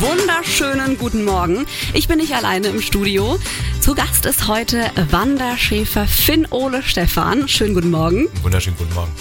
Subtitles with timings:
[0.00, 1.66] wunderschönen guten Morgen.
[1.92, 3.38] Ich bin nicht alleine im Studio.
[3.80, 7.48] Zu Gast ist heute Wanderschäfer Finn Ole Stefan.
[7.48, 8.28] Schönen guten Morgen.
[8.42, 9.12] Wunderschönen guten Morgen.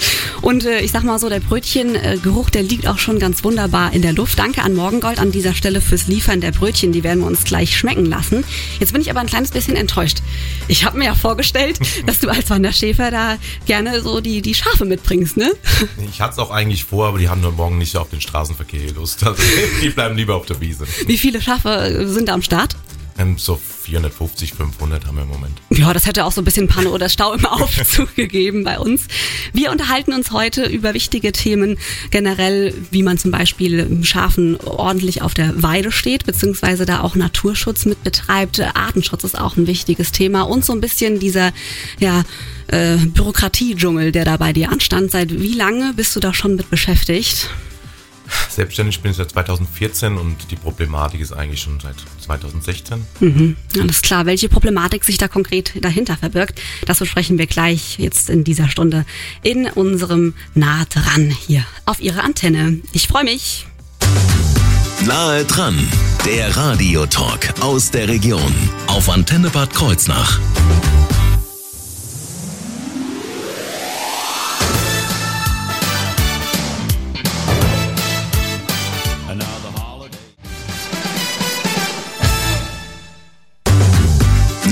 [0.41, 4.01] Und äh, ich sag mal so, der Brötchengeruch, der liegt auch schon ganz wunderbar in
[4.01, 4.39] der Luft.
[4.39, 6.91] Danke an Morgengold an dieser Stelle fürs Liefern der Brötchen.
[6.91, 8.43] Die werden wir uns gleich schmecken lassen.
[8.79, 10.19] Jetzt bin ich aber ein kleines bisschen enttäuscht.
[10.67, 14.85] Ich habe mir ja vorgestellt, dass du als Wanderschäfer da gerne so die, die Schafe
[14.85, 15.51] mitbringst, ne?
[16.09, 18.91] Ich hatte es auch eigentlich vor, aber die haben nur morgen nicht auf den Straßenverkehr
[18.93, 19.25] Lust.
[19.25, 19.41] Also,
[19.81, 20.87] die bleiben lieber auf der Wiese.
[21.07, 22.75] Wie viele Schafe sind da am Start?
[23.17, 25.61] Ähm, so 450, 500 haben wir im Moment.
[25.69, 29.07] Ja, das hätte auch so ein bisschen Panne oder Stau im Aufzug gegeben bei uns.
[29.51, 31.77] Wir unterhalten uns heute über wichtige Themen
[32.09, 37.85] generell, wie man zum Beispiel Schafen ordentlich auf der Weide steht, beziehungsweise da auch Naturschutz
[37.85, 38.59] mit betreibt.
[38.59, 41.51] Artenschutz ist auch ein wichtiges Thema und so ein bisschen dieser,
[41.99, 42.23] ja,
[42.67, 45.11] äh, Bürokratiedschungel, der da bei dir anstand.
[45.11, 47.49] Seit wie lange bist du da schon mit beschäftigt?
[48.49, 53.03] Selbstständig bin ich seit 2014 und die Problematik ist eigentlich schon seit 2016.
[53.19, 54.25] Mhm, alles klar.
[54.25, 59.05] Welche Problematik sich da konkret dahinter verbirgt, das besprechen wir gleich jetzt in dieser Stunde
[59.41, 62.79] in unserem Nah dran hier auf Ihre Antenne.
[62.91, 63.65] Ich freue mich.
[65.05, 65.75] Nahe dran,
[66.25, 68.53] der Radiotalk aus der Region
[68.87, 70.39] auf Antenne Bad Kreuznach.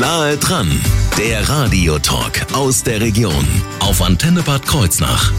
[0.02, 0.68] Nahe dran,
[1.20, 3.46] der Radiotalk aus der Region
[3.82, 5.32] auf Antenne Bad Kreuznach.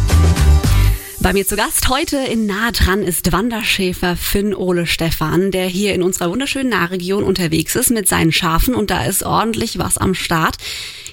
[1.19, 5.95] Bei mir zu Gast heute in Nah dran ist Wanderschäfer Finn Ole Stefan, der hier
[5.95, 10.15] in unserer wunderschönen Nahregion unterwegs ist mit seinen Schafen und da ist ordentlich was am
[10.15, 10.59] Start.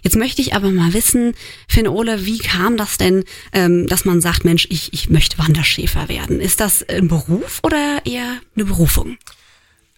[0.03, 1.33] Jetzt möchte ich aber mal wissen,
[1.67, 6.07] Finn Ole, wie kam das denn, ähm, dass man sagt, Mensch, ich, ich möchte Wanderschäfer
[6.07, 6.39] werden?
[6.39, 9.17] Ist das ein Beruf oder eher eine Berufung?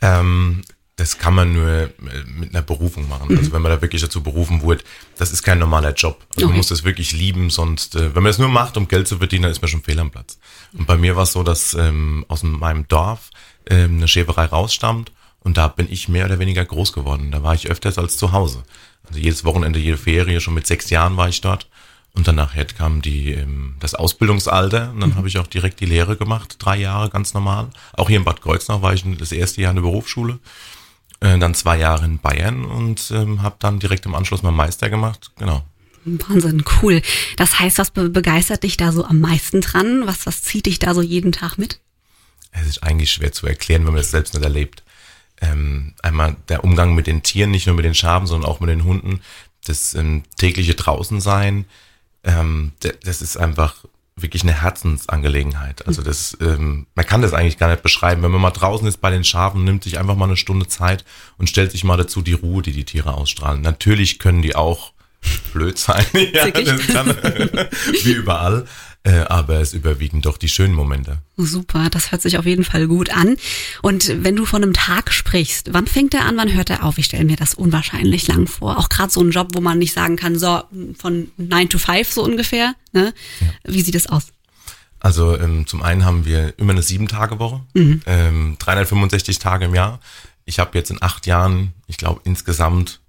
[0.01, 0.61] Ähm,
[1.01, 1.89] das kann man nur äh,
[2.27, 3.35] mit einer Berufung machen.
[3.35, 4.83] Also wenn man da wirklich dazu berufen wird,
[5.17, 6.19] das ist kein normaler Job.
[6.35, 6.45] Also Okay.
[6.45, 9.17] Man muss das wirklich lieben, sonst, äh, wenn man das nur macht, um Geld zu
[9.17, 10.37] verdienen, dann ist man schon fehl am Platz.
[10.77, 13.31] Und bei mir war es so, dass ähm, aus meinem Dorf
[13.67, 17.31] ähm, eine Schäferei rausstammt und da bin ich mehr oder weniger groß geworden.
[17.31, 18.61] Da war ich öfters als zu Hause.
[19.07, 21.67] Also jedes Wochenende, jede Ferie, schon mit sechs Jahren war ich dort.
[22.13, 26.15] Und danach kam die, ähm, das Ausbildungsalter und dann habe ich auch direkt die Lehre
[26.15, 27.69] gemacht, drei Jahre ganz normal.
[27.93, 30.37] Auch hier in Bad Kreuznach war ich das erste Jahr in der Berufsschule
[31.21, 34.89] äh, dann zwei Jahre in Bayern und ähm, habe dann direkt im Anschluss meinen Meister
[34.89, 35.31] gemacht.
[35.37, 35.63] Genau.
[36.03, 37.01] Wahnsinn, cool.
[37.37, 40.07] Das heißt, was be begeistert dich da so am meisten dran?
[40.07, 41.79] Was, was zieht dich da so jeden Tag mit?
[42.51, 44.83] Es ist eigentlich schwer zu erklären, wenn man das selbst nicht erlebt.
[45.39, 48.69] Ähm, einmal der Umgang mit den Tieren, nicht nur mit den Schafen, sondern auch mit
[48.69, 49.21] den Hunden.
[49.65, 51.65] Das ähm, tägliche Draußensein,
[52.23, 52.71] ähm,
[53.03, 53.85] das ist einfach
[54.15, 55.87] wirklich eine Herzensangelegenheit.
[55.87, 58.21] Also das, ähm, man kann das eigentlich gar nicht beschreiben.
[58.23, 61.05] Wenn man mal draußen ist bei den Schafen, nimmt sich einfach mal eine Stunde Zeit
[61.37, 63.61] und stellt sich mal dazu die Ruhe, die die Tiere ausstrahlen.
[63.61, 64.93] Natürlich können die auch
[65.53, 67.07] blöd sein, ja, das kann,
[68.03, 68.65] wie überall,
[69.03, 71.17] äh, aber es überwiegen doch die schönen Momente.
[71.37, 73.35] Super, das hört sich auf jeden Fall gut an.
[73.81, 76.97] Und wenn du von einem Tag sprichst, wann fängt er an, wann hört er auf?
[76.97, 78.77] Ich stelle mir das unwahrscheinlich lang vor.
[78.77, 80.61] Auch gerade so ein Job, wo man nicht sagen kann, so
[80.97, 82.75] von 9 to 5 so ungefähr.
[82.91, 83.13] Ne?
[83.63, 84.27] Wie sieht es aus?
[84.99, 87.61] Also ähm, zum einen haben wir immer eine Sieben-Tage-Woche,
[88.05, 89.99] ähm, 365 Tage im Jahr.
[90.45, 92.99] Ich habe jetzt in acht Jahren, ich glaube insgesamt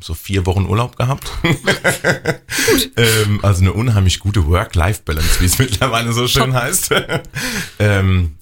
[0.00, 1.30] so vier Wochen Urlaub gehabt.
[2.96, 6.94] ähm, also eine unheimlich gute Work-Life-Balance, wie es mittlerweile so schön heißt.
[7.78, 8.36] ähm,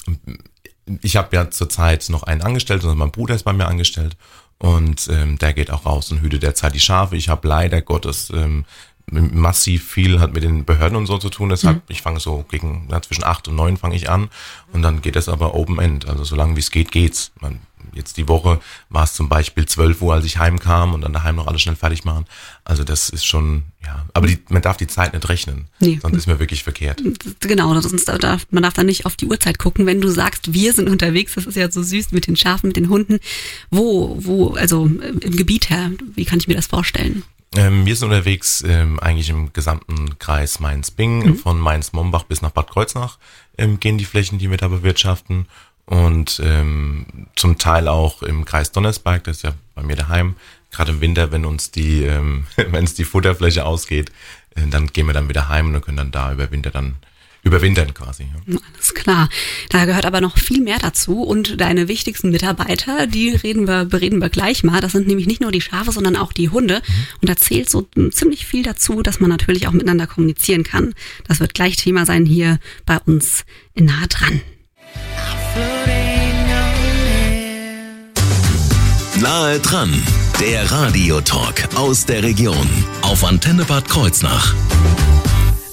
[1.02, 4.16] ich habe ja zurzeit noch einen angestellt, also mein Bruder ist bei mir angestellt
[4.58, 7.16] und ähm, der geht auch raus und hütet derzeit die Schafe.
[7.16, 8.66] Ich habe leider Gottes ähm,
[9.10, 11.48] massiv viel hat mit den Behörden und so zu tun.
[11.48, 14.28] Deshalb, ich fange so gegen ja, zwischen acht und neun fange ich an
[14.72, 16.08] und dann geht es aber Open End.
[16.08, 17.32] Also solange wie es geht, geht's.
[17.40, 17.60] Man,
[17.94, 21.36] jetzt die Woche war es zum Beispiel 12 Uhr, als ich heimkam und dann daheim
[21.36, 22.24] noch alles schnell fertig machen.
[22.64, 25.66] Also das ist schon, ja, aber die, man darf die Zeit nicht rechnen.
[25.80, 25.98] Nee.
[26.00, 27.02] Sonst ist mir wirklich verkehrt.
[27.40, 29.86] Genau, sonst darf, man darf da nicht auf die Uhrzeit gucken.
[29.86, 32.76] Wenn du sagst, wir sind unterwegs, das ist ja so süß mit den Schafen, mit
[32.76, 33.18] den Hunden.
[33.70, 37.24] Wo, wo, also im Gebiet her, wie kann ich mir das vorstellen?
[37.56, 42.70] Ähm, wir sind unterwegs ähm, eigentlich im gesamten Kreis Mainz-Bing, von Mainz-Mombach bis nach Bad
[42.70, 43.18] Kreuznach
[43.58, 45.46] ähm, gehen die Flächen, die wir da bewirtschaften.
[45.86, 50.36] Und ähm, zum Teil auch im Kreis Donnersberg, das ist ja bei mir daheim.
[50.70, 54.12] Gerade im Winter, wenn uns die, ähm, wenn es die Futterfläche ausgeht,
[54.54, 56.96] äh, dann gehen wir dann wieder heim und können dann da über Winter dann
[57.42, 58.24] überwintern quasi.
[58.24, 58.58] Ja.
[58.72, 59.28] Alles klar.
[59.68, 64.20] Da gehört aber noch viel mehr dazu und deine wichtigsten Mitarbeiter, die reden wir, bereden
[64.20, 64.80] wir gleich mal.
[64.80, 66.76] Das sind nämlich nicht nur die Schafe, sondern auch die Hunde.
[66.86, 66.92] Mhm.
[67.22, 70.94] Und da zählt so ziemlich viel dazu, dass man natürlich auch miteinander kommunizieren kann.
[71.26, 73.44] Das wird gleich Thema sein hier bei uns
[73.74, 74.40] in Nahe dran.
[79.20, 80.02] Nahe dran,
[80.40, 82.68] der Radiotalk aus der Region
[83.02, 84.54] auf Antenne Bad Kreuznach.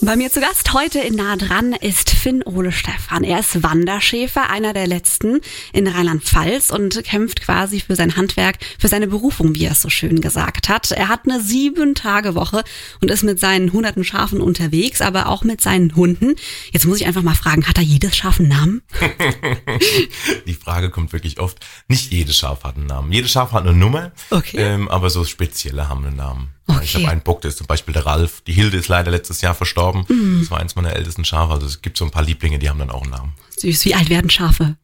[0.02, 3.24] Bei mir zu Gast heute in Nah dran ist Finn Ole Stefan.
[3.24, 5.42] Er ist Wanderschäfer, einer der letzten
[5.74, 9.90] in Rheinland-Pfalz und kämpft quasi für sein Handwerk, für seine Berufung, wie er es so
[9.90, 10.92] schön gesagt hat.
[10.92, 12.64] Er hat eine Sieben-Tage-Woche
[13.02, 16.36] und ist mit seinen hunderten Schafen unterwegs, aber auch mit seinen Hunden.
[16.72, 18.82] Jetzt muss ich einfach mal fragen, hat er jedes Schaf einen Namen?
[20.46, 21.58] Die Frage kommt wirklich oft.
[21.88, 23.12] Nicht jedes Schaf hat einen Namen.
[23.12, 24.58] Jedes Schaf hat eine Nummer, okay.
[24.58, 26.57] ähm, aber so spezielle haben einen Namen.
[26.68, 26.80] Okay.
[26.84, 28.42] Ich habe einen Bock, der ist zum Beispiel der Ralf.
[28.42, 30.06] Die Hilde ist leider letztes Jahr verstorben.
[30.10, 30.42] Mhm.
[30.42, 31.54] Das war eins meiner ältesten Schafe.
[31.54, 33.34] Also es gibt so ein paar Lieblinge, die haben dann auch einen Namen.
[33.58, 33.86] Süß.
[33.86, 34.76] Wie alt werden Schafe?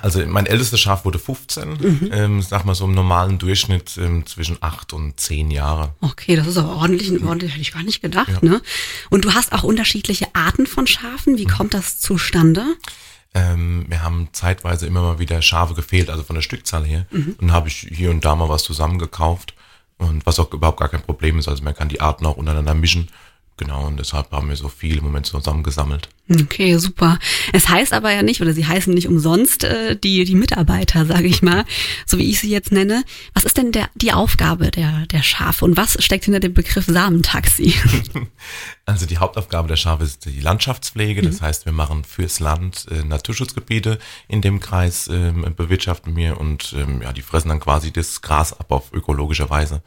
[0.00, 2.10] Also mein ältestes Schaf wurde 15, mhm.
[2.12, 5.94] ähm, sag mal so im normalen Durchschnitt ähm, zwischen 8 und 10 Jahre.
[6.00, 8.30] Okay, das ist aber ordentlich, ordentlich hätte ich gar nicht gedacht.
[8.30, 8.38] Ja.
[8.40, 8.62] Ne?
[9.10, 11.36] Und du hast auch unterschiedliche Arten von Schafen.
[11.36, 11.50] Wie mhm.
[11.50, 12.64] kommt das zustande?
[13.34, 17.06] Ähm, wir haben zeitweise immer mal wieder Schafe gefehlt, also von der Stückzahl her.
[17.10, 17.36] Mhm.
[17.38, 19.54] Und habe ich hier und da mal was zusammengekauft
[20.00, 21.48] und was auch überhaupt gar kein Problem ist.
[21.48, 23.08] Also man kann die Arten auch untereinander mischen.
[23.60, 26.08] Genau, und deshalb haben wir so viel im Moment zusammengesammelt.
[26.30, 27.18] Okay, super.
[27.52, 31.26] Es heißt aber ja nicht, oder sie heißen nicht umsonst äh, die, die Mitarbeiter, sage
[31.26, 31.66] ich mal,
[32.06, 33.04] so wie ich sie jetzt nenne.
[33.34, 36.86] Was ist denn der, die Aufgabe der, der Schafe und was steckt hinter dem Begriff
[36.86, 37.74] Samentaxi?
[38.90, 41.22] Also die Hauptaufgabe der Schafe ist die Landschaftspflege.
[41.22, 41.44] Das mhm.
[41.44, 47.00] heißt, wir machen fürs Land äh, Naturschutzgebiete in dem Kreis, äh, bewirtschaften wir und ähm,
[47.00, 49.82] ja, die fressen dann quasi das Gras ab auf ökologische Weise.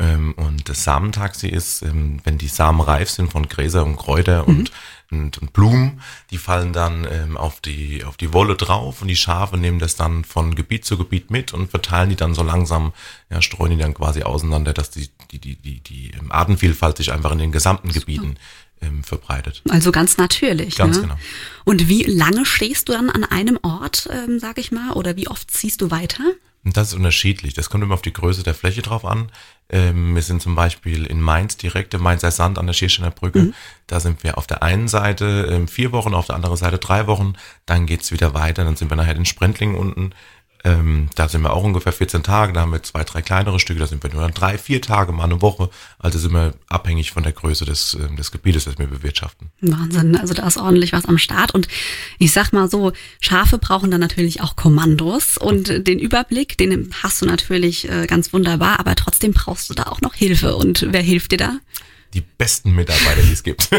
[0.00, 4.48] Ähm, und das Samentaxi ist, ähm, wenn die Samen reif sind von Gräser und Kräuter
[4.48, 4.48] mhm.
[4.48, 4.72] und,
[5.10, 6.00] und, und, Blumen,
[6.30, 9.96] die fallen dann ähm, auf, die, auf die Wolle drauf und die Schafe nehmen das
[9.96, 12.92] dann von Gebiet zu Gebiet mit und verteilen die dann so langsam,
[13.28, 17.32] ja, streuen die dann quasi auseinander, dass die, die, die, die, die Artenvielfalt sich einfach
[17.32, 17.92] in den gesamten.
[17.92, 18.36] Gebieten
[18.82, 19.62] ähm, verbreitet.
[19.68, 20.76] Also ganz natürlich.
[20.76, 21.02] Ganz ne?
[21.02, 21.18] genau.
[21.64, 25.28] Und wie lange stehst du dann an einem Ort, ähm, sag ich mal, oder wie
[25.28, 26.24] oft ziehst du weiter?
[26.62, 27.54] Das ist unterschiedlich.
[27.54, 29.32] Das kommt immer auf die Größe der Fläche drauf an.
[29.70, 33.38] Ähm, wir sind zum Beispiel in Mainz direkt, im Mainzer Sand an der Schiersteiner Brücke.
[33.38, 33.54] Mhm.
[33.86, 37.06] Da sind wir auf der einen Seite ähm, vier Wochen, auf der anderen Seite drei
[37.06, 37.34] Wochen.
[37.64, 38.64] Dann geht's wieder weiter.
[38.64, 40.12] Dann sind wir nachher in Sprendlingen unten.
[40.62, 43.80] Ähm, da sind wir auch ungefähr 14 Tage, da haben wir zwei, drei kleinere Stücke,
[43.80, 45.70] da sind wir nur drei, vier Tage, mal eine Woche.
[45.98, 49.50] Also sind wir abhängig von der Größe des, äh, des Gebietes, das wir bewirtschaften.
[49.60, 51.52] Wahnsinn, also da ist ordentlich was am Start.
[51.52, 51.68] Und
[52.18, 57.22] ich sag mal so, Schafe brauchen dann natürlich auch Kommandos und den Überblick, den hast
[57.22, 60.56] du natürlich äh, ganz wunderbar, aber trotzdem brauchst du da auch noch Hilfe.
[60.56, 61.56] Und wer hilft dir da?
[62.14, 63.68] Die besten Mitarbeiter, die es gibt.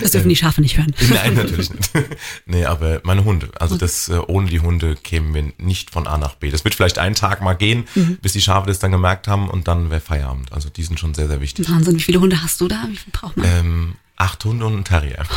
[0.00, 0.94] Das dürfen die Schafe nicht hören.
[1.10, 1.90] Nein, natürlich nicht.
[2.46, 3.50] Nee, aber meine Hunde.
[3.58, 6.50] Also das, äh, ohne die Hunde kämen wir nicht von A nach B.
[6.50, 8.18] Das wird vielleicht einen Tag mal gehen, mhm.
[8.22, 10.52] bis die Schafe das dann gemerkt haben und dann wäre Feierabend.
[10.52, 11.68] Also die sind schon sehr, sehr wichtig.
[11.68, 12.84] Wahnsinn, wie viele Hunde hast du da?
[12.88, 13.46] Wie viel braucht man?
[13.46, 15.24] Ähm, acht Hunde und ein Terrier.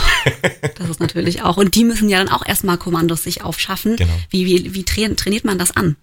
[0.78, 1.58] Das ist natürlich auch.
[1.58, 3.98] Und die müssen ja dann auch erstmal Kommandos sich aufschaffen.
[3.98, 4.14] Genau.
[4.30, 5.98] Wie, wie, wie trainiert man das an?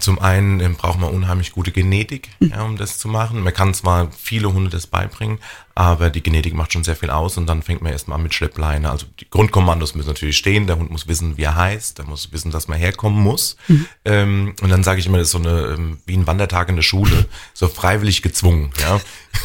[0.00, 2.50] Zum einen ähm, braucht man unheimlich gute Genetik, hm.
[2.50, 3.42] ja, um das zu machen.
[3.42, 5.38] Man kann zwar viele Hunde das beibringen,
[5.74, 8.34] aber die Genetik macht schon sehr viel aus und dann fängt man erstmal an mit
[8.34, 8.90] Schleppleine.
[8.90, 12.32] Also die Grundkommandos müssen natürlich stehen, der Hund muss wissen, wie er heißt, der muss
[12.32, 13.56] wissen, dass man herkommen muss.
[13.68, 13.86] Mhm.
[14.04, 16.76] Ähm, und dann sage ich immer, das ist so eine, ähm, wie ein Wandertag in
[16.76, 18.70] der Schule, so freiwillig gezwungen.
[18.80, 19.00] Ja?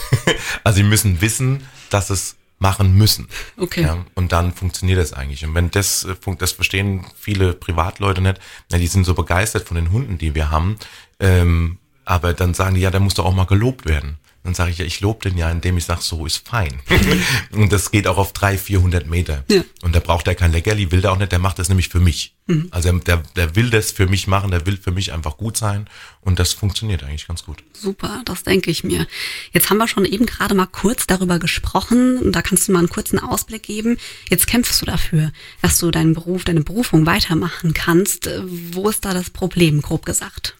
[0.63, 3.27] also sie müssen wissen, dass es machen müssen.
[3.57, 3.81] Okay.
[3.81, 5.45] Ja, und dann funktioniert das eigentlich.
[5.45, 8.39] Und wenn das, äh, das verstehen viele Privatleute nicht,
[8.71, 10.77] na, die sind so begeistert von den Hunden, die wir haben,
[11.19, 14.17] ähm, aber dann sagen die, ja, der muss doch auch mal gelobt werden.
[14.43, 16.81] Dann sage ich ja, ich lobe den ja, indem ich sage, so ist fein.
[17.51, 19.45] und das geht auch auf 300, 400 Meter.
[19.49, 19.63] Ja.
[19.81, 22.01] Und da braucht er kein Leckerli, will der auch nicht, der macht das nämlich für
[22.01, 22.35] mich.
[22.47, 22.67] Mhm.
[22.71, 25.87] Also der, der will das für mich machen, der will für mich einfach gut sein.
[26.19, 27.63] Und das funktioniert eigentlich ganz gut.
[27.71, 29.07] Super, das denke ich mir.
[29.53, 32.17] Jetzt haben wir schon eben gerade mal kurz darüber gesprochen.
[32.17, 33.97] Und da kannst du mal einen kurzen Ausblick geben.
[34.29, 35.31] Jetzt kämpfst du dafür,
[35.61, 38.29] dass du deinen Beruf, deine Berufung weitermachen kannst.
[38.43, 40.55] Wo ist da das Problem, grob gesagt?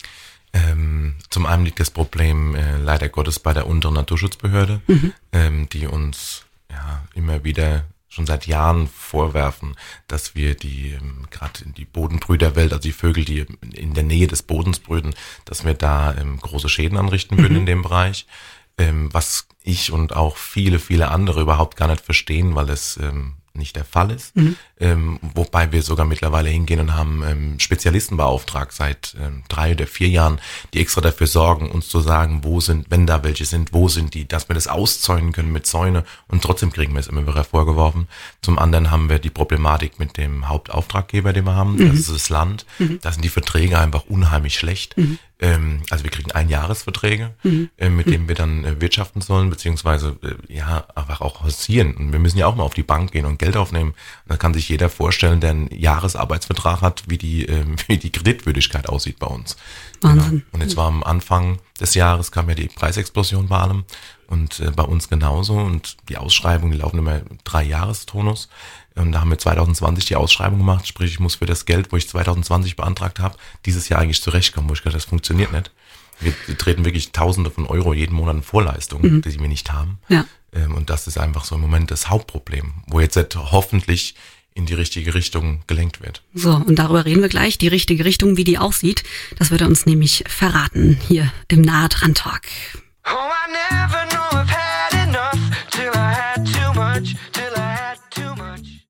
[0.53, 5.13] Ähm, zum einen liegt das Problem äh, leider Gottes bei der unteren Naturschutzbehörde, mhm.
[5.31, 9.75] ähm, die uns ja immer wieder schon seit Jahren vorwerfen,
[10.07, 14.27] dass wir die ähm, gerade in die Bodenbrüderwelt, also die Vögel, die in der Nähe
[14.27, 17.59] des Bodens brüten, dass wir da ähm, große Schäden anrichten würden mhm.
[17.59, 18.27] in dem Bereich,
[18.77, 23.33] ähm, was ich und auch viele, viele andere überhaupt gar nicht verstehen, weil es ähm,
[23.53, 24.35] nicht der Fall ist.
[24.83, 29.87] Ähm, wobei wir sogar mittlerweile hingehen und haben ähm, Spezialisten beauftragt seit ähm, drei oder
[29.87, 30.41] vier Jahren,
[30.73, 34.13] die extra dafür sorgen, uns zu sagen, wo sind, wenn da welche sind, wo sind
[34.13, 37.45] die, dass wir das auszäunen können mit Zäune und trotzdem kriegen wir es immer wieder
[37.45, 38.09] vorgeworfen.
[38.41, 42.27] Zum anderen haben wir die Problematik mit dem Hauptauftraggeber, den wir haben, das ist das
[42.27, 42.65] Land.
[43.01, 44.97] Da sind die Verträge einfach unheimlich schlecht.
[45.43, 47.31] Ähm, also wir kriegen Einjahresverträge,
[47.77, 51.95] äh, mit denen wir dann äh, wirtschaften sollen, beziehungsweise äh, ja einfach auch hausieren.
[51.95, 53.93] Und wir müssen ja auch mal auf die Bank gehen und Geld aufnehmen.
[54.25, 58.89] Da kann sich jeder vorstellen, der einen Jahresarbeitsvertrag hat, wie die, ähm, wie die Kreditwürdigkeit
[58.89, 59.55] aussieht bei uns.
[60.01, 60.31] Wahnsinn.
[60.31, 60.43] Genau.
[60.51, 63.85] Und jetzt war am Anfang des Jahres kam ja die Preisexplosion bei allem
[64.27, 65.55] und äh, bei uns genauso.
[65.55, 68.49] Und die Ausschreibungen, die laufen immer im drei Jahrestonus.
[68.95, 71.97] Und da haben wir 2020 die Ausschreibung gemacht, sprich ich muss für das Geld, wo
[71.97, 75.71] ich 2020 beantragt habe, dieses Jahr eigentlich zurechtkommen, wo ich gedacht, das funktioniert nicht.
[76.19, 79.97] Wir, wir treten wirklich Tausende von Euro jeden Monat in Vorleistungen, die wir nicht haben.
[80.09, 80.25] Ja.
[80.53, 84.15] Ähm, und das ist einfach so im Moment das Hauptproblem, wo jetzt halt hoffentlich
[84.55, 86.21] in die richtige Richtung gelenkt wird.
[86.33, 89.03] So, und darüber reden wir gleich, die richtige Richtung, wie die aussieht.
[89.37, 92.41] Das wird er uns nämlich verraten hier im Nahe dran Talk.
[93.05, 95.39] Oh, I never know I've had enough
[95.71, 98.83] till I had too much, till I had too much.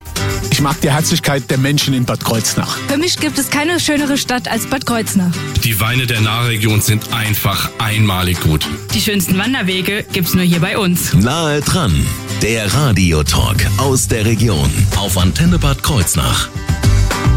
[0.52, 2.78] Ich mag die Herzlichkeit der Menschen in Bad Kreuznach.
[2.86, 5.32] Für mich gibt es keine schönere Stadt als Bad Kreuznach.
[5.64, 8.66] Die Weine der Nahregion sind einfach einmalig gut.
[8.94, 11.12] Die schönsten Wanderwege gibt's nur hier bei uns.
[11.14, 12.06] Nahe dran,
[12.44, 16.50] der Radiotalk aus der Region auf Antenne Bad Kreuznach.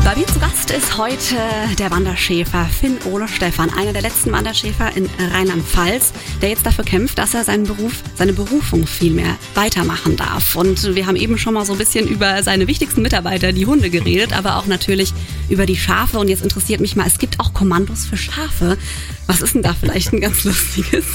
[0.04, 1.38] Bei mir zu Gast ist heute
[1.80, 6.12] der Wanderschäfer Finn Ole Stefan, einer der letzten Wanderschäfer in Rheinland-Pfalz,
[6.42, 10.58] der jetzt dafür kämpft, dass er seinen Beruf, seine Berufung vielmehr weitermachen darf.
[10.58, 13.90] Und wir haben eben schon mal so ein bisschen über seine wichtigsten Mitarbeiter, die Hunde,
[13.90, 15.14] geredet, aber auch natürlich
[15.48, 16.20] über die Schafe.
[16.20, 18.78] Und jetzt interessiert mich mal, es gibt auch Kommandos für Schafe.
[19.26, 21.06] Was ist denn da vielleicht ein ganz lustiges?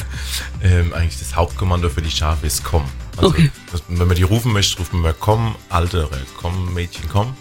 [0.63, 2.85] Ähm, eigentlich das Hauptkommando für die Schafe ist komm.
[3.17, 3.51] Also, Okay.
[3.89, 7.35] wenn man die rufen möchte, rufen wir komm, Altere, komm, Mädchen, komm.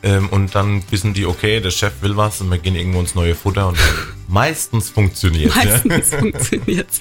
[0.00, 3.16] Ähm, und dann wissen die, okay, der Chef will was und wir gehen irgendwo ins
[3.16, 3.76] neue Futter und
[4.28, 7.00] meistens funktioniert Meistens funktioniert's.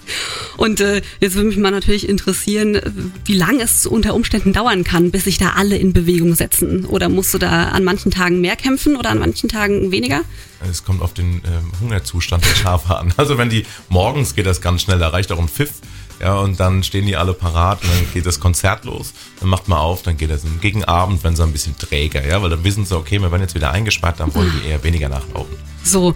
[0.58, 2.90] Und äh, jetzt würde mich mal natürlich interessieren, äh,
[3.26, 6.86] wie lange es unter Umständen dauern kann, bis sich da alle in Bewegung setzen.
[6.86, 10.22] Oder musst du da an manchen Tagen mehr kämpfen oder an manchen Tagen weniger?
[10.68, 13.14] Es kommt auf den ähm, Hungerzustand der Schafe an.
[13.18, 15.74] Also wenn die morgens geht das ganz schnell, da reicht auch ein Pfiff.
[16.20, 19.14] Ja, und dann stehen die alle parat und dann geht das Konzert los.
[19.40, 22.42] Dann macht man auf, dann geht das gegen Abend, wenn sie ein bisschen träger, ja,
[22.42, 25.10] weil dann wissen sie, okay, wir werden jetzt wieder eingesperrt, dann wollen die eher weniger
[25.10, 25.56] nachlaufen.
[25.88, 26.16] So.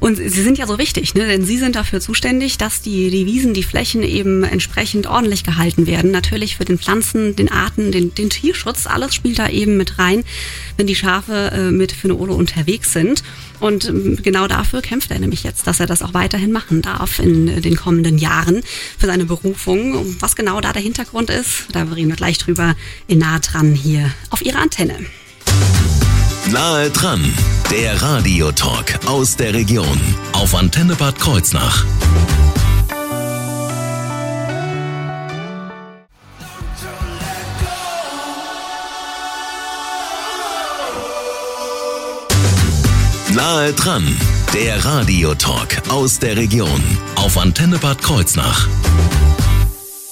[0.00, 1.26] Und sie sind ja so wichtig, ne?
[1.26, 5.86] denn sie sind dafür zuständig, dass die, die Wiesen, die Flächen eben entsprechend ordentlich gehalten
[5.86, 6.10] werden.
[6.10, 10.24] Natürlich für den Pflanzen, den Arten, den, den Tierschutz, alles spielt da eben mit rein,
[10.76, 13.22] wenn die Schafe äh, mit Finole unterwegs sind.
[13.60, 17.18] Und ähm, genau dafür kämpft er nämlich jetzt, dass er das auch weiterhin machen darf
[17.18, 18.62] in äh, den kommenden Jahren
[18.98, 19.94] für seine Berufung.
[19.94, 23.74] Und Was genau da der Hintergrund ist, da reden wir gleich drüber in nah dran
[23.74, 24.94] hier auf ihrer Antenne.
[26.52, 27.20] Nahe dran,
[27.70, 30.00] der Radiotalk aus der Region
[30.32, 31.84] auf Antenne Bad Kreuznach.
[43.34, 44.16] Nahe dran,
[44.54, 46.82] der Radiotalk aus der Region
[47.16, 48.66] auf Antenne Bad Kreuznach.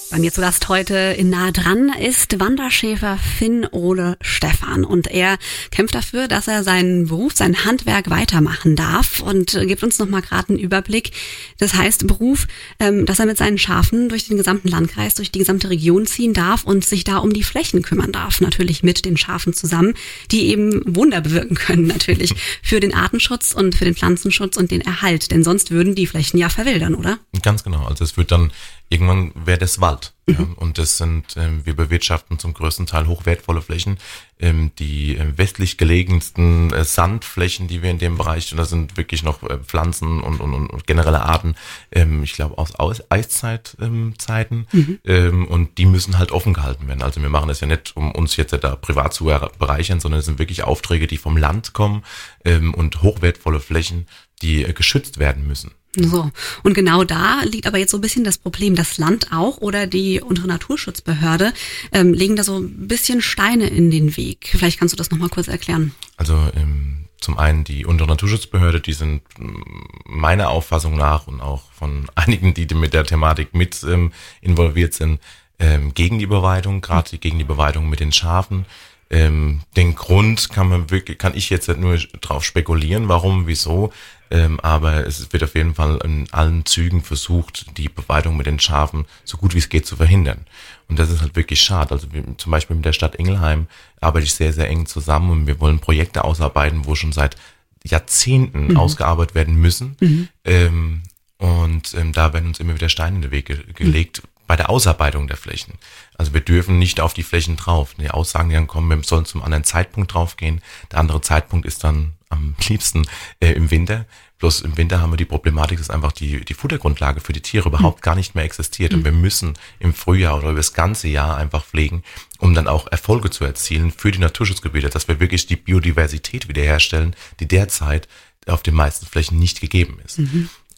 [0.09, 5.37] Bei mir zu Gast heute in Nahe dran ist Wanderschäfer Finn Ole Stefan und er
[5.69, 10.49] kämpft dafür, dass er seinen Beruf, sein Handwerk weitermachen darf und gibt uns nochmal gerade
[10.49, 11.11] einen Überblick.
[11.59, 12.47] Das heißt Beruf,
[12.79, 16.33] ähm, dass er mit seinen Schafen durch den gesamten Landkreis, durch die gesamte Region ziehen
[16.33, 19.93] darf und sich da um die Flächen kümmern darf, natürlich mit den Schafen zusammen,
[20.31, 22.33] die eben Wunder bewirken können natürlich
[22.63, 26.37] für den Artenschutz und für den Pflanzenschutz und den Erhalt, denn sonst würden die Flächen
[26.37, 27.19] ja verwildern, oder?
[27.41, 27.83] Ganz genau.
[27.85, 28.51] Also es wird dann
[28.89, 30.13] irgendwann wäre das Wald.
[30.29, 33.97] Ja, und das sind, ähm, wir bewirtschaften zum größten Teil hochwertvolle Flächen.
[34.39, 38.97] Ähm, die ähm, westlich gelegensten äh, Sandflächen, die wir in dem Bereich, und da sind
[38.97, 41.55] wirklich noch äh, Pflanzen und, und, und generelle Arten,
[41.93, 43.85] ähm, ich glaube aus, aus Eiszeitzeiten.
[43.85, 44.67] Ähm, Zeiten.
[45.05, 47.03] ähm, und die müssen halt offen gehalten werden.
[47.03, 50.19] Also wir machen das ja nicht, um uns jetzt da privat zu er- bereichern, sondern
[50.19, 52.03] es sind wirklich Aufträge, die vom Land kommen
[52.43, 54.07] ähm, und hochwertvolle Flächen,
[54.41, 55.71] die äh, geschützt werden müssen.
[55.95, 56.29] So.
[56.63, 58.75] Und genau da liegt aber jetzt so ein bisschen das Problem.
[58.75, 61.53] Das Land auch oder die unsere Naturschutzbehörde
[61.91, 64.49] ähm, legen da so ein bisschen Steine in den Weg.
[64.51, 65.93] Vielleicht kannst du das nochmal kurz erklären.
[66.17, 69.63] Also ähm, zum einen die untere Naturschutzbehörde, die sind ähm,
[70.05, 75.19] meiner Auffassung nach und auch von einigen, die mit der Thematik mit ähm, involviert sind,
[75.59, 78.65] ähm, gegen die Beweidung, gerade gegen die Beweidung mit den Schafen.
[79.09, 83.91] Ähm, den Grund kann man wirklich, kann ich jetzt nur drauf spekulieren, warum, wieso,
[84.29, 88.59] ähm, aber es wird auf jeden Fall in allen Zügen versucht, die Beweidung mit den
[88.59, 90.45] Schafen so gut wie es geht zu verhindern.
[90.89, 91.91] Und das ist halt wirklich schade.
[91.91, 93.67] Also wie, zum Beispiel mit der Stadt Ingelheim
[94.01, 97.37] arbeite ich sehr, sehr eng zusammen und wir wollen Projekte ausarbeiten, wo schon seit
[97.83, 99.95] Jahrzehnten ausgearbeitet werden müssen.
[100.43, 101.03] Ähm,
[101.37, 104.69] und ähm, da werden uns immer wieder Steine in den Weg ge gelegt bei der
[104.69, 105.73] Ausarbeitung der Flächen.
[106.17, 107.93] Also wir dürfen nicht auf die Flächen drauf.
[107.99, 110.61] Die Aussagen, die dann kommen, wir sollen zum anderen Zeitpunkt draufgehen.
[110.91, 113.05] Der andere Zeitpunkt ist dann am liebsten
[113.39, 114.05] äh, im Winter.
[114.39, 117.69] Bloß im Winter haben wir die Problematik, dass einfach die, die Futtergrundlage für die Tiere
[117.69, 118.93] überhaupt gar nicht mehr existiert.
[118.93, 122.03] Und wir müssen im Frühjahr oder über das ganze Jahr einfach pflegen,
[122.37, 127.15] um dann auch Erfolge zu erzielen für die Naturschutzgebiete, dass wir wirklich die Biodiversität wiederherstellen,
[127.39, 128.07] die derzeit
[128.45, 130.19] auf den meisten Flächen nicht gegeben ist.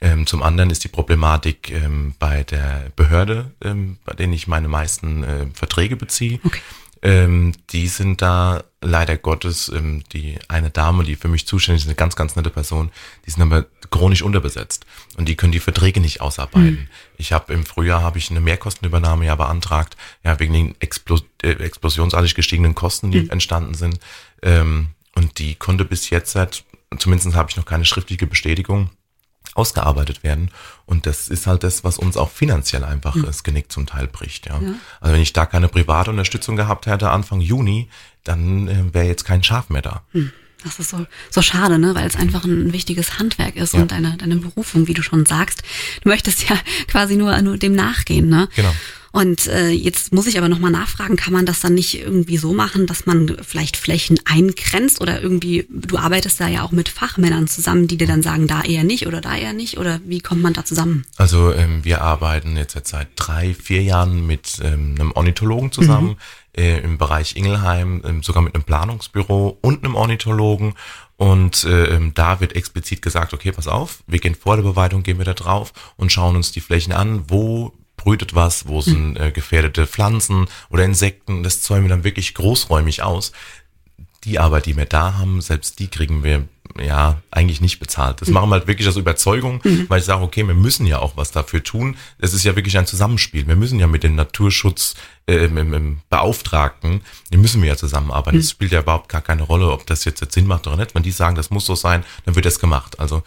[0.02, 4.68] Ähm, zum anderen ist die Problematik ähm, bei der Behörde, ähm, bei denen ich meine
[4.68, 6.40] meisten äh, Verträge beziehe.
[6.44, 6.62] Okay.
[7.02, 11.88] Ähm, die sind da leider Gottes, ähm, die eine Dame, die für mich zuständig ist,
[11.88, 12.92] eine ganz, ganz nette Person,
[13.26, 14.86] die sind aber chronisch unterbesetzt
[15.18, 16.90] und die können die Verträge nicht ausarbeiten.
[17.18, 21.52] Ich habe im Frühjahr habe ich eine Mehrkostenübernahme ja beantragt, ja wegen den Explos äh,
[21.52, 24.00] explosionsartig gestiegenen Kosten, die entstanden sind.
[24.42, 26.64] Ähm, und die konnte bis jetzt seit,
[26.98, 28.90] zumindest habe ich noch keine schriftliche Bestätigung,
[29.60, 30.50] ausgearbeitet werden.
[30.86, 34.48] Und das ist halt das, was uns auch finanziell einfach das Genick zum Teil bricht.
[34.48, 34.56] Ja.
[35.02, 37.90] Also wenn ich da keine private Unterstützung gehabt hätte Anfang Juni,
[38.24, 40.02] dann äh, wäre jetzt kein Schaf mehr da.
[40.64, 41.96] Das ist so, so schade, ne?
[41.96, 43.82] weil es einfach ein wichtiges Handwerk ist Ja.
[43.82, 45.62] und deine, deine Berufung, wie du schon sagst.
[46.04, 48.28] Du möchtest ja quasi nur, nur dem nachgehen.
[48.30, 48.50] Ne?
[48.56, 48.74] Genau.
[49.12, 52.54] Und äh, jetzt muss ich aber nochmal nachfragen, kann man das dann nicht irgendwie so
[52.54, 57.48] machen, dass man vielleicht Flächen eingrenzt oder irgendwie, du arbeitest da ja auch mit Fachmännern
[57.48, 60.44] zusammen, die dir dann sagen, da eher nicht oder da eher nicht oder wie kommt
[60.44, 61.06] man da zusammen?
[61.18, 66.18] Also ähm, wir arbeiten jetzt seit drei, vier Jahren mit ähm, einem Ornithologen zusammen
[66.60, 70.74] äh, im Bereich Ingelheim, ähm, sogar mit einem Planungsbüro und einem Ornithologen.
[71.18, 75.04] Und äh, ähm, da wird explizit gesagt, okay, pass auf, wir gehen vor der Beweidung,
[75.04, 79.18] gehen wir da drauf und schauen uns die Flächen an, wo brütet was, wo sind
[79.18, 81.44] äh, gefährdete Pflanzen oder Insekten.
[81.44, 83.32] Das zäumen wir dann wirklich großräumig aus.
[84.24, 86.46] Die Arbeit, die wir da haben, selbst die kriegen wir
[86.78, 88.22] ja eigentlich nicht bezahlt.
[88.22, 91.18] Das machen wir halt wirklich aus Überzeugung, weil ich sage, okay, wir müssen ja auch
[91.18, 91.98] was dafür tun.
[92.20, 93.48] Es ist ja wirklich ein Zusammenspiel.
[93.48, 94.96] Wir müssen ja mit den Naturschutz
[95.28, 98.40] äh, im, im, Beauftragten, die müssen wir ja zusammenarbeiten.
[98.40, 100.96] Es spielt ja überhaupt gar keine Rolle, ob das jetzt, jetzt Sinn macht oder nicht.
[100.96, 103.00] Wenn die sagen, das muss so sein, dann wird das gemacht.
[103.00, 103.24] Also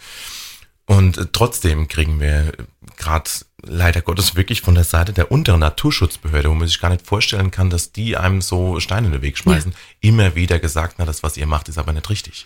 [0.85, 2.51] und äh, trotzdem kriegen wir
[2.97, 3.29] gerade
[3.61, 7.51] leider Gottes wirklich von der Seite der unteren Naturschutzbehörde, wo man sich gar nicht vorstellen
[7.51, 11.23] kann, dass die einem so Steine in den Weg schmeißen, immer wieder gesagt, na, das,
[11.23, 12.45] was ihr macht, ist aber nicht richtig.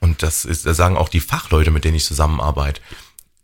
[0.00, 2.80] Und das ist, da sagen auch die Fachleute, mit denen ich zusammenarbeite,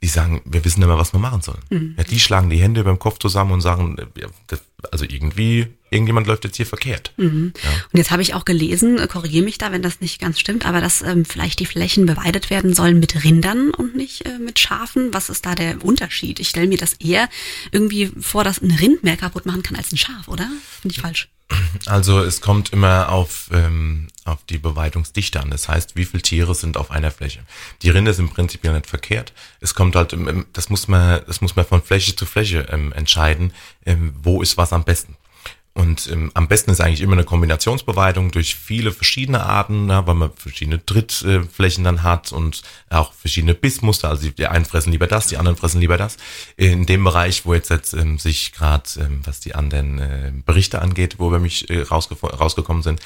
[0.03, 1.63] die sagen, wir wissen nicht mehr, was wir machen sollen.
[1.97, 4.61] Ja, die schlagen die Hände beim Kopf zusammen und sagen, äh, ja, das,
[4.93, 7.13] also irgendwie, irgendjemand läuft jetzt hier verkehrt.
[7.93, 10.67] Und jetzt habe ich auch gelesen, äh, korrigiere mich da, wenn das nicht ganz stimmt,
[10.67, 14.59] aber dass ähm, vielleicht die Flächen beweidet werden sollen mit Rindern und nicht äh, mit
[14.59, 15.15] Schafen.
[15.15, 16.41] Was ist da der Unterschied?
[16.41, 17.29] Ich stelle mir das eher
[17.73, 20.49] irgendwie vor, dass ein Rind mehr kaputt machen kann als ein Schaf, oder?
[20.83, 21.29] Finde ich falsch.
[21.87, 25.51] Also es kommt immer auf, ähm, auf die Beweidungsdichte an.
[25.51, 27.41] Das heißt, wie viele Tiere sind auf einer Fläche.
[27.83, 29.33] Die Rinde sind im Prinzip ja nicht verkehrt.
[29.61, 32.93] Es kommt halt, im- das muss man, das muss man von Fläche zu Fläche ähm,
[32.93, 33.53] entscheiden,
[33.85, 35.17] ähm, wo ist was am besten.
[35.77, 40.15] Und ähm, am besten ist eigentlich immer eine Kombinationsbeweidung durch viele verschiedene Arten, na, weil
[40.15, 44.09] man verschiedene Trittflächen dann hat und auch verschiedene Bissmuster.
[44.09, 46.17] Also die einen fressen lieber das, die anderen fressen lieber das.
[46.57, 50.81] In dem Bereich, wo jetzt, jetzt ähm, sich gerade, ähm, was die anderen äh, Berichte
[50.81, 53.03] angeht, wo wir mich äh, rausgef- rausgekommen sind,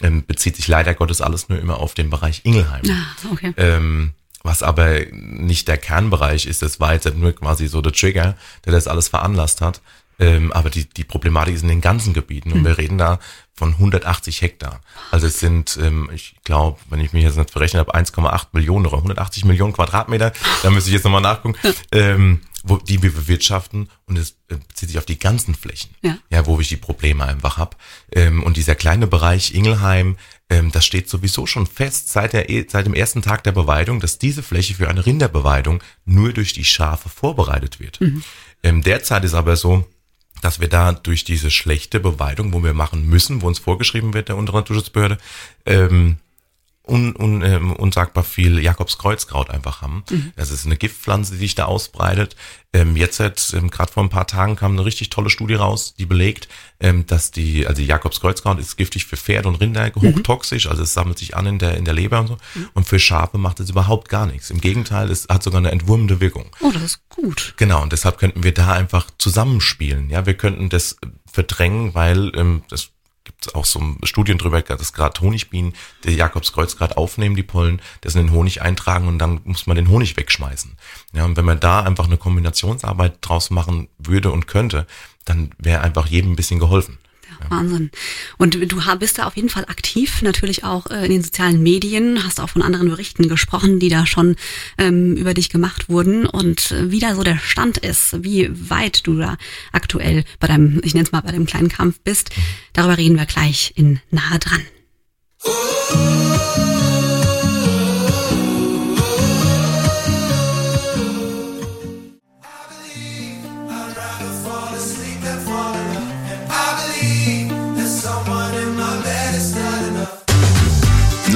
[0.00, 2.82] ähm, bezieht sich leider Gottes alles nur immer auf den Bereich Ingelheim.
[2.88, 3.52] Ah, okay.
[3.56, 4.12] Ähm,
[4.44, 8.72] was aber nicht der Kernbereich ist, das war jetzt nur quasi so der Trigger, der
[8.72, 9.80] das alles veranlasst hat.
[10.22, 13.18] Ähm, aber die, die Problematik ist in den ganzen Gebieten und wir reden da
[13.54, 14.80] von 180 Hektar.
[15.10, 18.86] Also es sind, ähm, ich glaube, wenn ich mich jetzt nicht verrechnet habe, 1,8 Millionen
[18.86, 20.32] oder 180 Millionen Quadratmeter,
[20.62, 21.56] da müsste ich jetzt nochmal nachgucken,
[21.92, 26.16] ähm, wo, die wir bewirtschaften und es äh, bezieht sich auf die ganzen Flächen, Ja.
[26.30, 27.76] ja wo ich die Probleme einfach habe.
[28.12, 30.16] Ähm, und dieser kleine Bereich Ingelheim,
[30.48, 33.98] ähm, das steht sowieso schon fest seit, der, e- seit dem ersten Tag der Beweidung,
[33.98, 37.98] dass diese Fläche für eine Rinderbeweidung nur durch die Schafe vorbereitet wird.
[38.62, 39.84] Ähm, derzeit ist aber so,
[40.42, 44.28] dass wir da durch diese schlechte Beweidung, wo wir machen müssen, wo uns vorgeschrieben wird
[44.28, 45.16] der unteren Naturschutzbehörde,
[45.64, 46.16] ähm,
[46.86, 50.02] un, un, ähm, unsagbar viel Jakobskreuzkraut einfach haben.
[50.36, 52.34] Das ist eine Giftpflanze, die sich da ausbreitet.
[52.72, 55.94] Ähm, jetzt hat, ähm, gerade vor ein paar Tagen kam eine richtig tolle Studie raus,
[55.96, 56.48] die belegt,
[56.80, 60.94] ähm, dass die, also die Jakobskreuzkraut ist giftig für Pferde und Rinder, hochtoxisch, also es
[60.94, 62.38] sammelt sich an in der, in der Leber und so.
[62.74, 64.50] Und für Schafe macht es überhaupt gar nichts.
[64.50, 66.46] Im Gegenteil, es hat sogar eine entwurmende Wirkung.
[66.60, 67.54] Oh, das ist gut.
[67.58, 70.10] Genau, und deshalb könnten wir da einfach zusammenspielen.
[70.10, 70.96] Ja, wir könnten das
[71.30, 72.90] verdrängen, weil ähm, das
[73.24, 77.80] gibt es auch so Studien drüber, dass gerade Honigbienen, der Jakobskreuz gerade aufnehmen, die Pollen,
[78.00, 80.76] das in den Honig eintragen und dann muss man den Honig wegschmeißen.
[81.12, 84.86] Ja, und wenn man da einfach eine Kombinationsarbeit draus machen würde und könnte,
[85.24, 86.98] dann wäre einfach jedem ein bisschen geholfen.
[87.50, 87.90] Wahnsinn.
[88.38, 92.24] Und du bist da auf jeden Fall aktiv, natürlich auch äh, in den sozialen Medien,
[92.24, 94.36] hast auch von anderen Berichten gesprochen, die da schon
[94.78, 99.06] ähm, über dich gemacht wurden und äh, wie da so der Stand ist, wie weit
[99.06, 99.36] du da
[99.72, 102.30] aktuell bei deinem, ich nenne es mal, bei dem kleinen Kampf bist.
[102.72, 104.62] Darüber reden wir gleich in Nahe dran.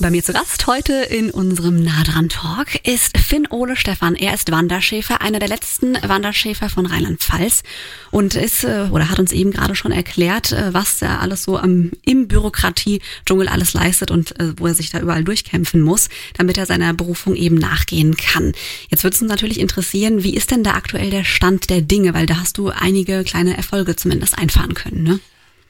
[0.00, 4.16] Bei mir zu Gast heute in unserem Nadran Talk ist Finn Ole Stefan.
[4.16, 7.62] Er ist Wanderschäfer, einer der letzten Wanderschäfer von Rheinland-Pfalz
[8.10, 11.58] und ist äh, oder hat uns eben gerade schon erklärt, äh, was er alles so
[11.58, 16.58] am, im Bürokratie-Dschungel alles leistet und äh, wo er sich da überall durchkämpfen muss, damit
[16.58, 18.52] er seiner Berufung eben nachgehen kann.
[18.90, 22.14] Jetzt würde es uns natürlich interessieren, wie ist denn da aktuell der Stand der Dinge,
[22.14, 25.20] weil da hast du einige kleine Erfolge zumindest einfahren können, ne?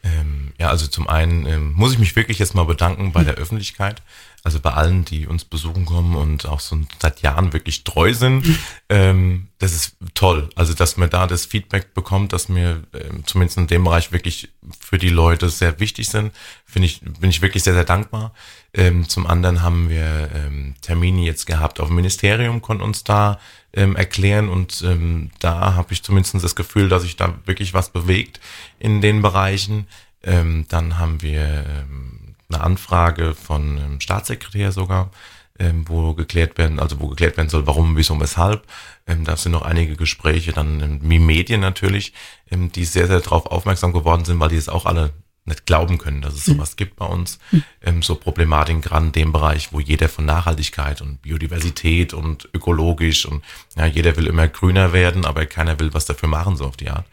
[0.04, 3.34] Ähm, ja, also zum einen ähm, muss ich mich wirklich jetzt mal bedanken bei der
[3.34, 4.02] Öffentlichkeit,
[4.42, 8.46] also bei allen, die uns besuchen kommen und auch so seit Jahren wirklich treu sind.
[8.90, 13.56] Ähm, das ist toll, also dass man da das Feedback bekommt, dass mir ähm, zumindest
[13.56, 16.32] in dem Bereich wirklich für die Leute sehr wichtig sind,
[16.66, 18.34] finde ich, bin ich wirklich sehr, sehr dankbar.
[18.74, 23.38] Ähm, zum anderen haben wir ähm, Termine jetzt gehabt auf dem Ministerium, konnten uns da
[23.74, 27.90] ähm, erklären und ähm, da habe ich zumindest das Gefühl, dass sich da wirklich was
[27.90, 28.40] bewegt
[28.78, 29.86] in den Bereichen.
[30.22, 35.10] Ähm, dann haben wir ähm, eine Anfrage von einem Staatssekretär sogar,
[35.58, 38.66] ähm, wo geklärt werden, also wo geklärt werden soll, warum, wieso, weshalb.
[39.06, 42.12] Ähm, da sind noch einige Gespräche, dann ähm, wie Medien natürlich,
[42.50, 45.12] ähm, die sehr, sehr darauf aufmerksam geworden sind, weil die es auch alle
[45.46, 47.38] nicht glauben können, dass es sowas gibt bei uns.
[47.82, 53.26] Ähm, so Problematiken gerade in dem Bereich, wo jeder von Nachhaltigkeit und Biodiversität und ökologisch
[53.26, 53.44] und
[53.76, 56.88] ja, jeder will immer grüner werden, aber keiner will was dafür machen, so auf die
[56.88, 57.06] Art.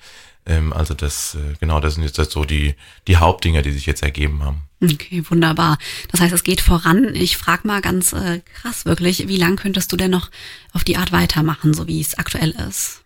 [0.46, 2.76] Ähm, also das, äh, genau, das sind jetzt so die,
[3.08, 4.62] die Hauptdinger, die sich jetzt ergeben haben.
[4.84, 5.78] Okay, wunderbar.
[6.12, 7.14] Das heißt, es geht voran.
[7.14, 10.32] Ich frage mal ganz äh, krass wirklich, wie lang könntest du denn noch
[10.74, 13.01] auf die Art weitermachen, so wie es aktuell ist?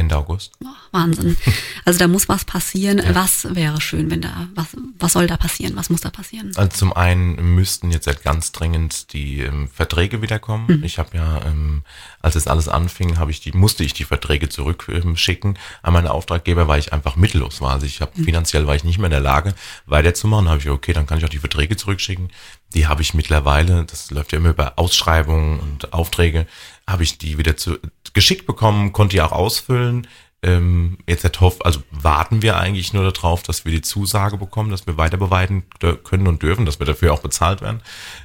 [0.00, 0.52] Ende August.
[0.64, 1.36] Oh, Wahnsinn.
[1.86, 3.02] Also da muss was passieren.
[3.14, 4.66] Was wäre schön, wenn da, was,
[4.98, 5.76] was soll da passieren?
[5.76, 6.52] Was muss da passieren?
[6.56, 10.82] Also zum einen müssten jetzt halt ganz dringend die ähm, Verträge wiederkommen.
[10.84, 11.82] Ich habe ja, ähm,
[12.20, 15.94] als es alles anfing, habe ich die, musste ich die Verträge zurückschicken ähm, schicken an
[15.94, 17.72] meine Auftraggeber, weil ich einfach mittellos war.
[17.72, 19.54] Also ich habe finanziell war ich nicht mehr in der Lage,
[19.86, 20.44] weiterzumachen.
[20.46, 22.30] Da habe ich okay, dann kann ich auch die Verträge zurückschicken.
[22.74, 26.46] Die habe ich mittlerweile, das läuft ja immer über Ausschreibungen und Aufträge,
[26.86, 27.78] habe ich die wieder zu,
[28.14, 30.06] geschickt bekommen, konnte die auch ausfüllen.
[30.42, 34.70] Ähm, jetzt hat Hoff, also warten wir eigentlich nur darauf, dass wir die Zusage bekommen,
[34.70, 37.82] dass wir weiter beweisen dür- können und dürfen, dass wir dafür auch bezahlt werden.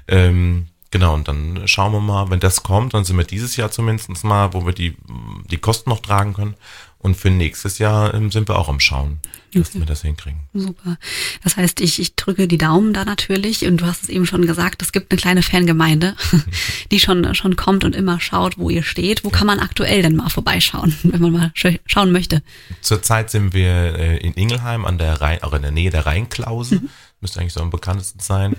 [0.08, 3.70] Ähm, genau, und dann schauen wir mal, wenn das kommt, dann sind wir dieses Jahr
[3.70, 4.96] zumindest mal, wo wir die,
[5.52, 6.56] die Kosten noch tragen können.
[7.00, 9.20] Und für nächstes Jahr ähm, sind wir auch am Schauen,
[9.54, 10.40] dass wir das hinkriegen.
[10.56, 10.98] Super.
[11.44, 14.48] Das heißt, ich, ich drücke die Daumen da natürlich und du hast es eben schon
[14.48, 16.16] gesagt, es gibt eine kleine Fangemeinde,
[16.96, 19.24] die schon, schon kommt und immer schaut, wo ihr steht.
[19.24, 22.42] Wo kann man aktuell denn mal vorbeischauen, wenn man mal sch- schauen möchte?
[22.82, 26.82] Zurzeit sind wir äh, in Ingelheim an der Rhein, auch in der Nähe der Rheinklause.
[27.22, 28.56] Müsste eigentlich so am bekanntesten sein.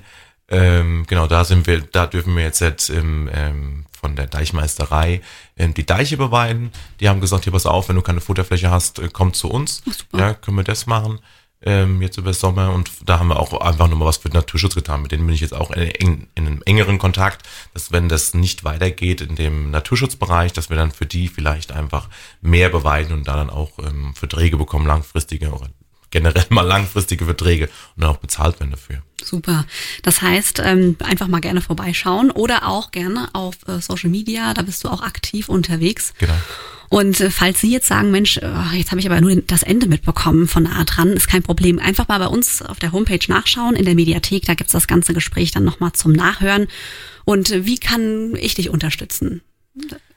[0.48, 5.20] Ähm, genau, da sind wir, da dürfen wir jetzt, jetzt ähm, ähm, von der Deichmeisterei
[5.56, 6.70] ähm, die Deiche beweiden.
[7.00, 9.82] Die haben gesagt, hier pass auf, wenn du keine Futterfläche hast, äh, komm zu uns.
[10.14, 11.18] Ja, können wir das machen.
[11.66, 14.76] Ähm, jetzt über Sommer und da haben wir auch einfach nochmal was für den Naturschutz
[14.76, 15.02] getan.
[15.02, 18.62] Mit denen bin ich jetzt auch in, in einem engeren Kontakt, dass wenn das nicht
[18.62, 22.08] weitergeht in dem Naturschutzbereich, dass wir dann für die vielleicht einfach
[22.40, 25.68] mehr beweiden und da dann auch ähm, Verträge bekommen, langfristige oder
[26.10, 27.64] generell mal langfristige Verträge
[27.96, 29.02] und dann auch bezahlt werden dafür.
[29.20, 29.64] Super.
[30.02, 34.62] Das heißt, ähm, einfach mal gerne vorbeischauen oder auch gerne auf äh, Social Media, da
[34.62, 36.14] bist du auch aktiv unterwegs.
[36.18, 36.34] Genau.
[36.88, 39.88] Und äh, falls Sie jetzt sagen, Mensch, äh, jetzt habe ich aber nur das Ende
[39.88, 41.78] mitbekommen von nah dran, ist kein Problem.
[41.78, 45.14] Einfach mal bei uns auf der Homepage nachschauen, in der Mediathek, da gibt's das ganze
[45.14, 46.68] Gespräch dann nochmal zum Nachhören.
[47.24, 49.42] Und äh, wie kann ich dich unterstützen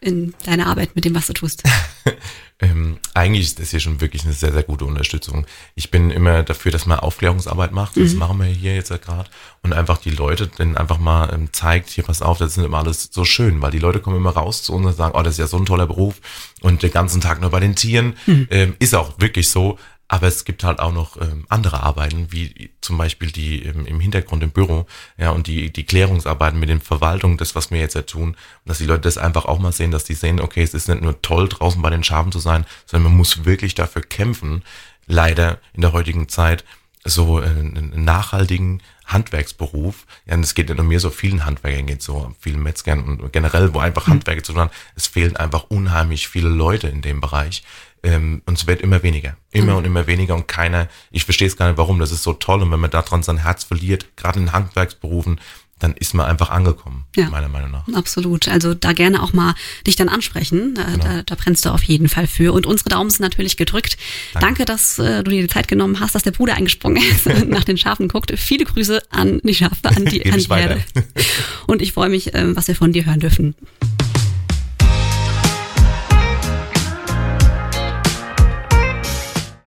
[0.01, 1.63] in deiner Arbeit mit dem, was du tust?
[2.61, 5.45] Ähm, eigentlich ist das hier schon wirklich eine sehr, sehr gute Unterstützung.
[5.75, 7.95] Ich bin immer dafür, dass man Aufklärungsarbeit macht.
[7.95, 9.29] Das machen wir hier jetzt ja gerade.
[9.63, 12.79] Und einfach die Leute dann einfach mal ähm, zeigt, hier pass auf, das ist immer
[12.79, 15.35] alles so schön, weil die Leute kommen immer raus zu uns und sagen, oh, das
[15.35, 16.19] ist ja so ein toller Beruf
[16.59, 18.15] und den ganzen Tag nur bei den Tieren.
[18.51, 19.79] Ähm, ist auch wirklich so.
[20.11, 23.99] Aber es gibt halt auch noch ähm, andere Arbeiten, wie zum Beispiel die ähm, im
[23.99, 27.93] Hintergrund im Büro, ja, und die, die Klärungsarbeiten mit den Verwaltungen, das, was wir jetzt
[27.93, 30.73] ja tun, dass die Leute das einfach auch mal sehen, dass die sehen, okay, es
[30.73, 34.01] ist nicht nur toll, draußen bei den Schafen zu sein, sondern man muss wirklich dafür
[34.01, 34.63] kämpfen,
[35.05, 36.65] leider in der heutigen Zeit,
[37.05, 40.05] so einen nachhaltigen Handwerksberuf.
[40.25, 43.31] Ja, und es geht nicht um mir, so vielen Handwerkern geht so, vielen Metzgern und
[43.31, 44.71] generell, wo einfach Handwerker zu tun haben.
[44.95, 47.63] Es fehlen einfach unheimlich viele Leute in dem Bereich.
[48.03, 49.35] Ähm, und es wird immer weniger.
[49.51, 51.99] Immer und immer weniger und keiner, ich verstehe es gar nicht, warum.
[51.99, 52.61] Das ist so toll.
[52.61, 55.39] Und wenn man daran sein Herz verliert, gerade in Handwerksberufen,
[55.79, 57.29] dann ist man einfach angekommen, Ja.
[57.29, 57.87] meiner Meinung nach.
[57.93, 58.49] Absolut.
[58.49, 59.55] Also da gerne auch mal
[59.87, 60.75] dich dann ansprechen.
[60.75, 61.03] Da, Genau.
[61.05, 62.51] da, da brennst du auf jeden Fall für.
[62.51, 63.97] Und unsere Daumen sind natürlich gedrückt.
[64.33, 67.49] Danke, dass äh, du dir die Zeit genommen hast, dass der Bruder eingesprungen ist und
[67.49, 68.33] nach den Schafen guckt.
[68.37, 70.83] Viele Grüße an die Schafe, an die, an die Herde.
[71.67, 73.55] Und ich freue mich, ähm, was wir von dir hören dürfen.